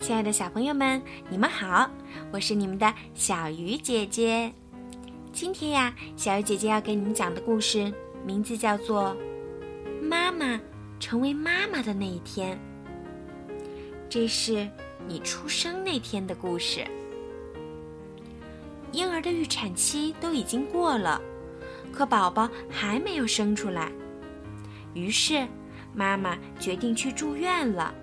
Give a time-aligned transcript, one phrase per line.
[0.00, 1.88] 亲爱的小朋友们，你们好，
[2.32, 4.50] 我是你们的小鱼姐姐。
[5.30, 7.92] 今天呀，小鱼姐姐要给你们讲的故事
[8.24, 9.14] 名字叫做
[10.02, 10.58] 《妈妈
[10.98, 12.58] 成为妈妈的那一天》。
[14.08, 14.66] 这是
[15.06, 16.82] 你出生那天的故事。
[18.92, 21.20] 婴儿的预产期都已经过了，
[21.92, 23.92] 可宝宝还没有生出来，
[24.94, 25.46] 于是
[25.94, 27.94] 妈妈决定去住院了。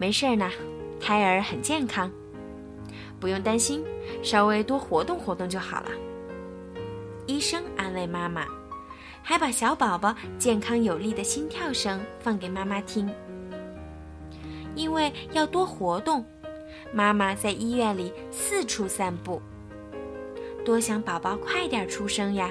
[0.00, 0.50] 没事儿呢，
[0.98, 2.10] 胎儿很健康，
[3.20, 3.84] 不用担心，
[4.22, 5.90] 稍微多活动活动就好了。
[7.26, 8.46] 医生安慰妈妈，
[9.22, 13.10] 还把小宝宝健康有力的心跳声放给妈妈听。
[14.74, 16.24] 因为要多活动，
[16.94, 19.42] 妈妈在医院里四处散步，
[20.64, 22.50] 多想宝宝快点出生呀，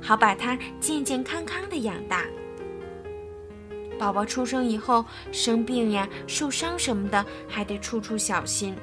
[0.00, 2.24] 好把他健健康康的养大。
[3.98, 8.74] 宝宝出生以后生病呀、受伤什么的，还得处处小心。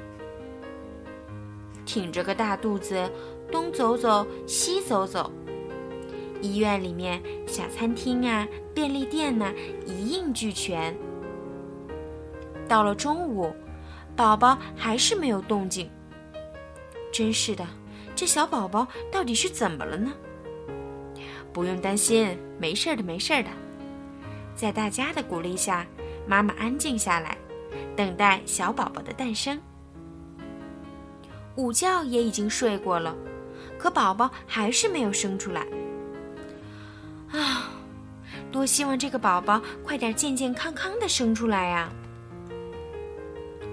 [1.84, 3.10] 挺着个大肚子，
[3.50, 5.30] 东走走，西走走。
[6.40, 9.52] 医院里面小餐厅啊、便利店呢，
[9.86, 10.96] 一应俱全。
[12.66, 13.54] 到了中午，
[14.16, 15.90] 宝宝还是没有动静。
[17.12, 17.66] 真是的，
[18.14, 20.12] 这小宝宝到底是怎么了呢？
[21.52, 23.50] 不用担心，没事的，没事的。
[24.54, 25.86] 在大家的鼓励下，
[26.26, 27.36] 妈妈安静下来，
[27.96, 29.60] 等待小宝宝的诞生。
[31.56, 33.14] 午觉也已经睡过了，
[33.78, 35.66] 可宝宝还是没有生出来。
[37.30, 37.70] 啊，
[38.50, 41.90] 多希望这个宝宝快点健健康康的生出来呀！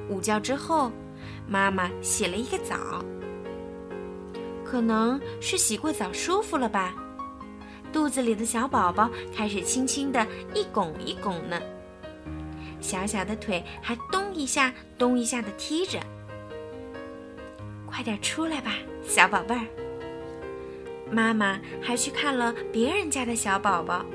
[0.10, 0.92] 午觉之后，
[1.48, 3.04] 妈妈洗了一个澡，
[4.66, 6.94] 可能是洗过澡舒服了吧。
[7.92, 11.60] 肚子里的小宝宝开始轻轻的一拱一拱呢，
[12.80, 16.00] 小小的腿还咚一下咚一下的踢着。
[17.88, 19.66] 快点出来吧，小宝贝儿！
[21.12, 24.06] 妈妈还去看了别人家的小宝宝，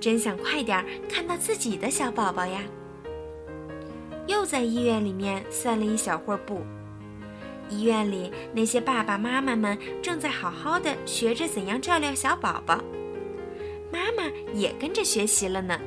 [0.00, 2.62] 真想快点看到自己的小宝宝呀！
[4.26, 6.62] 又在医院里面散了一小会儿步。
[7.70, 12.78] 医院里那些爸爸妈妈们正在好好的学着怎样照料小宝宝，
[13.92, 15.78] 妈妈也跟着学习了呢。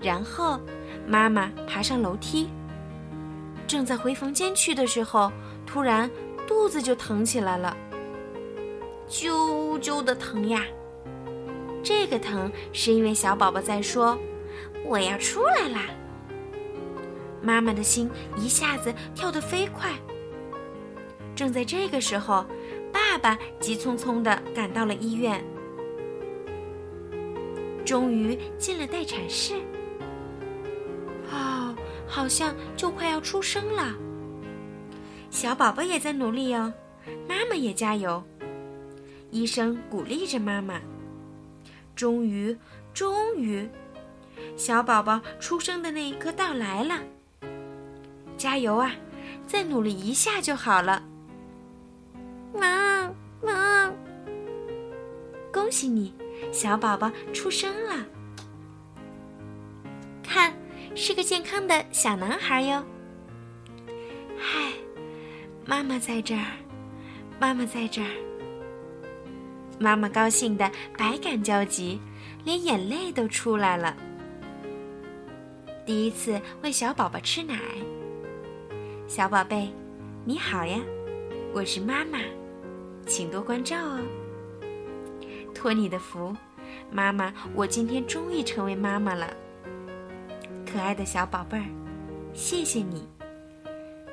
[0.00, 0.60] 然后，
[1.06, 2.48] 妈妈爬上楼梯，
[3.66, 5.32] 正在回房间去的时候，
[5.66, 6.10] 突然
[6.46, 7.76] 肚子就疼起来了，
[9.08, 10.64] 啾啾的疼呀！
[11.82, 14.18] 这个疼是因为小宝宝在说
[14.84, 15.82] ：“我要出来啦！”
[17.40, 19.92] 妈妈的心一下子跳得飞快。
[21.38, 22.44] 正在这个时候，
[22.92, 25.40] 爸爸急匆匆地赶到了医院。
[27.86, 29.54] 终于进了待产室，
[31.30, 31.76] 哦，
[32.08, 33.94] 好像就快要出生了。
[35.30, 36.74] 小宝宝也在努力哦，
[37.28, 38.20] 妈妈也加油。
[39.30, 40.80] 医生鼓励着妈妈。
[41.94, 42.58] 终于，
[42.92, 43.68] 终于，
[44.56, 46.98] 小宝宝出生的那一刻到来了。
[48.36, 48.90] 加油啊！
[49.46, 51.04] 再努力一下就好了。
[52.58, 53.92] 妈妈，
[55.52, 56.12] 恭喜你，
[56.52, 58.04] 小宝宝出生了！
[60.22, 60.52] 看，
[60.94, 62.84] 是个健康的小男孩哟。
[64.36, 64.72] 嗨，
[65.64, 66.46] 妈妈在这儿，
[67.40, 68.08] 妈妈在这儿。
[69.78, 72.00] 妈妈高兴的百感交集，
[72.44, 73.96] 连眼泪都出来了。
[75.86, 77.58] 第一次喂小宝宝吃奶，
[79.06, 79.72] 小宝贝，
[80.24, 80.80] 你好呀，
[81.54, 82.18] 我是妈妈。
[83.08, 83.98] 请多关照哦。
[85.54, 86.36] 托你的福，
[86.92, 89.34] 妈妈，我今天终于成为妈妈了。
[90.70, 91.64] 可爱的小宝贝儿，
[92.34, 93.08] 谢谢你。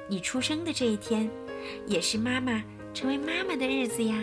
[0.07, 1.29] 你出生的这一天，
[1.85, 2.63] 也是妈妈
[2.93, 4.15] 成为妈妈的日子呀。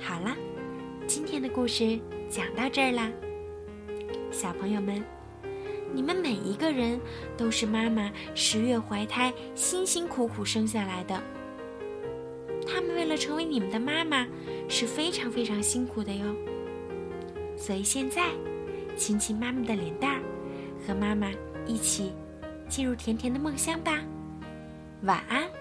[0.00, 0.36] 好了，
[1.06, 1.98] 今天的故事
[2.28, 3.08] 讲到这儿啦。
[4.32, 5.02] 小朋友们，
[5.92, 7.00] 你们每一个人
[7.36, 11.22] 都是妈妈十月怀胎辛辛苦苦生下来的。
[12.70, 14.26] 他们为了成为你们的妈妈，
[14.68, 16.24] 是非常非常辛苦的哟。
[17.56, 18.28] 所以现在，
[18.96, 20.22] 亲亲妈妈的脸蛋儿，
[20.86, 21.30] 和妈妈
[21.66, 22.12] 一起
[22.68, 23.98] 进入甜甜的梦乡吧。
[25.02, 25.57] 晚安。